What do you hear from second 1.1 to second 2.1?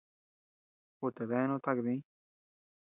ta deanu taka di.